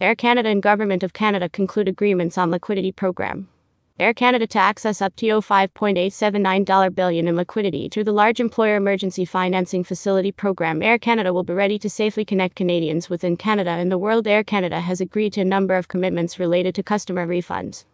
[0.00, 3.48] Air Canada and Government of Canada conclude agreements on liquidity program.
[4.00, 9.24] Air Canada to access up to $5.879 billion in liquidity through the large employer emergency
[9.24, 10.82] financing facility program.
[10.82, 14.26] Air Canada will be ready to safely connect Canadians within Canada and the world.
[14.26, 17.84] Air Canada has agreed to a number of commitments related to customer refunds.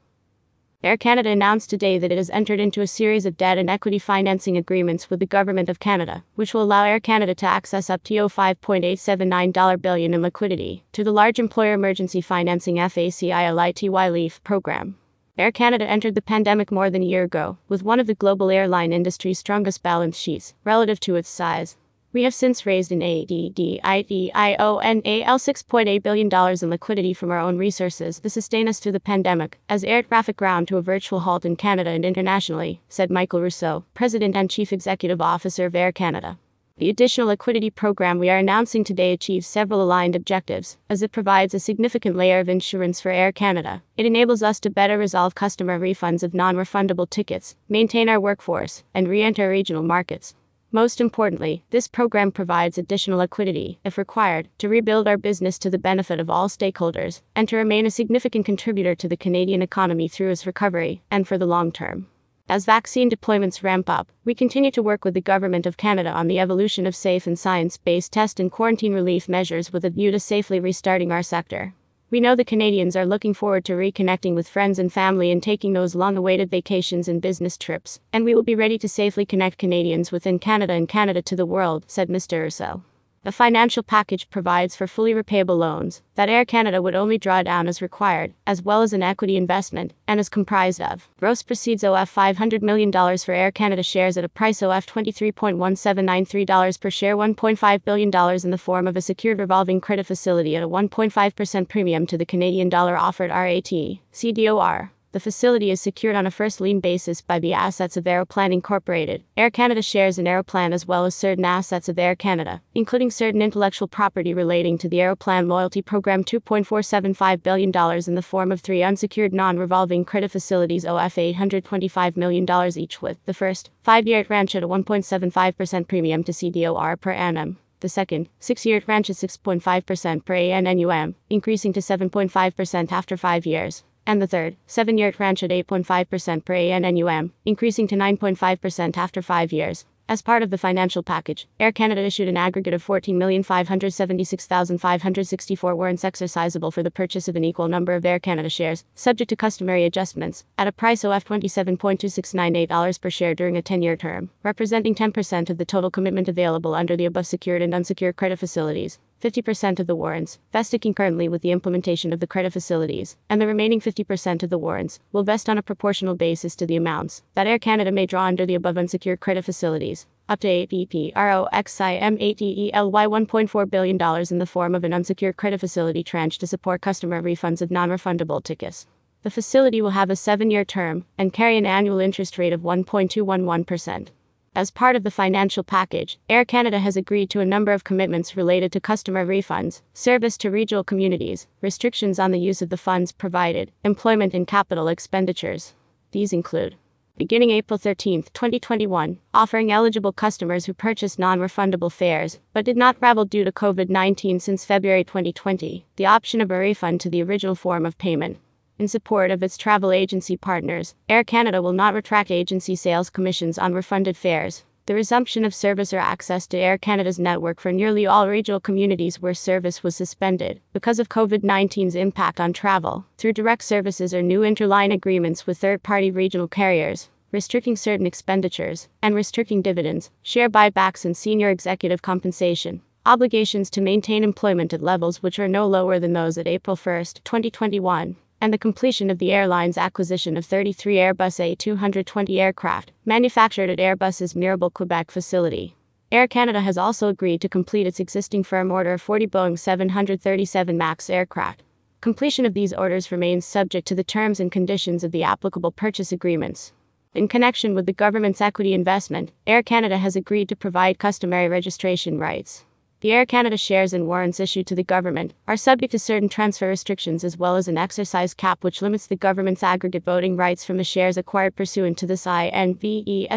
[0.82, 3.98] Air Canada announced today that it has entered into a series of debt and equity
[3.98, 8.02] financing agreements with the Government of Canada, which will allow Air Canada to access up
[8.04, 14.96] to $5.879 billion in liquidity to the Large Employer Emergency Financing FACILITY LEAF program.
[15.36, 18.50] Air Canada entered the pandemic more than a year ago, with one of the global
[18.50, 21.76] airline industry's strongest balance sheets relative to its size.
[22.12, 26.28] We have since raised an ADDIDIONAL $6.8 billion
[26.60, 30.36] in liquidity from our own resources to sustain us through the pandemic, as air traffic
[30.36, 34.72] ground to a virtual halt in Canada and internationally, said Michael Rousseau, President and Chief
[34.72, 36.36] Executive Officer of Air Canada.
[36.78, 41.54] The additional liquidity program we are announcing today achieves several aligned objectives, as it provides
[41.54, 43.84] a significant layer of insurance for Air Canada.
[43.96, 48.82] It enables us to better resolve customer refunds of non refundable tickets, maintain our workforce,
[48.94, 50.34] and re enter regional markets.
[50.72, 55.78] Most importantly, this program provides additional liquidity, if required, to rebuild our business to the
[55.78, 60.30] benefit of all stakeholders and to remain a significant contributor to the Canadian economy through
[60.30, 62.06] its recovery and for the long term.
[62.48, 66.28] As vaccine deployments ramp up, we continue to work with the Government of Canada on
[66.28, 70.12] the evolution of safe and science based test and quarantine relief measures with a view
[70.12, 71.74] to safely restarting our sector.
[72.10, 75.74] We know the Canadians are looking forward to reconnecting with friends and family and taking
[75.74, 79.58] those long awaited vacations and business trips, and we will be ready to safely connect
[79.58, 82.42] Canadians within Canada and Canada to the world, said Mr.
[82.42, 82.82] Rousseau.
[83.22, 87.68] The financial package provides for fully repayable loans that Air Canada would only draw down
[87.68, 91.92] as required, as well as an equity investment, and is comprised of gross proceeds of
[91.92, 98.10] $500 million for Air Canada shares at a price of $23.1793 per share, $1.5 billion
[98.42, 102.24] in the form of a secured revolving credit facility at a 1.5% premium to the
[102.24, 103.70] Canadian dollar offered RAT,
[104.14, 104.88] CDOR.
[105.12, 109.24] The facility is secured on a first lien basis by the assets of Aeroplan Incorporated,
[109.36, 113.42] Air Canada shares in Aeroplan as well as certain assets of Air Canada, including certain
[113.42, 117.72] intellectual property relating to the Aeroplan loyalty program $2.475 billion
[118.06, 122.46] in the form of three unsecured non-revolving credit facilities OF $825 million
[122.78, 127.88] each with the first, five-year tranche at a 1.75% premium to CDOR per annum the
[127.88, 134.26] second, six year at 6.5% per ANNUM, increasing to 7.5% after five years and the
[134.26, 139.84] third, seven year tranche at 8.5% per ANNUM, increasing to 9.5% after five years.
[140.08, 146.72] As part of the financial package, Air Canada issued an aggregate of 14,576,564 warrants exercisable
[146.72, 150.44] for the purchase of an equal number of Air Canada shares, subject to customary adjustments,
[150.58, 155.56] at a price of $27.2698 per share during a 10 year term, representing 10% of
[155.56, 158.98] the total commitment available under the above secured and unsecured credit facilities.
[159.20, 163.46] 50% of the warrants, vested concurrently with the implementation of the credit facilities, and the
[163.46, 167.46] remaining 50% of the warrants will vest on a proportional basis to the amounts that
[167.46, 170.06] Air Canada may draw under the above unsecured credit facilities.
[170.28, 172.38] Up to 8 BPROXIM 8
[172.72, 177.60] $1.4 billion in the form of an unsecured credit facility tranche to support customer refunds
[177.60, 178.86] of non refundable tickets.
[179.22, 182.62] The facility will have a seven year term and carry an annual interest rate of
[182.62, 184.08] 1.211%.
[184.52, 188.36] As part of the financial package, Air Canada has agreed to a number of commitments
[188.36, 193.12] related to customer refunds, service to regional communities, restrictions on the use of the funds
[193.12, 195.74] provided, employment and capital expenditures.
[196.10, 196.74] These include
[197.16, 202.98] beginning April 13, 2021, offering eligible customers who purchased non refundable fares but did not
[202.98, 207.22] travel due to COVID 19 since February 2020 the option of a refund to the
[207.22, 208.36] original form of payment.
[208.80, 213.58] In support of its travel agency partners, Air Canada will not retract agency sales commissions
[213.58, 214.64] on refunded fares.
[214.86, 219.20] The resumption of service or access to Air Canada's network for nearly all regional communities
[219.20, 224.22] where service was suspended because of COVID 19's impact on travel, through direct services or
[224.22, 230.48] new interline agreements with third party regional carriers, restricting certain expenditures, and restricting dividends, share
[230.48, 232.80] buybacks, and senior executive compensation.
[233.04, 237.04] Obligations to maintain employment at levels which are no lower than those at April 1,
[237.24, 243.78] 2021 and the completion of the airline's acquisition of 33 Airbus A220 aircraft, manufactured at
[243.78, 245.76] Airbus's Mirabel, Quebec facility.
[246.12, 250.76] Air Canada has also agreed to complete its existing firm order of 40 Boeing 737
[250.76, 251.62] MAX aircraft.
[252.00, 256.12] Completion of these orders remains subject to the terms and conditions of the applicable purchase
[256.12, 256.72] agreements.
[257.14, 262.18] In connection with the government's equity investment, Air Canada has agreed to provide customary registration
[262.18, 262.64] rights.
[263.00, 266.68] The Air Canada shares and warrants issued to the government are subject to certain transfer
[266.68, 270.76] restrictions as well as an exercise cap which limits the government's aggregate voting rights from
[270.76, 273.30] the shares acquired pursuant to this INVESTMENT,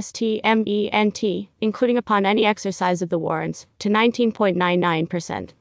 [1.62, 5.52] including upon any exercise of the warrants, to 19.99%.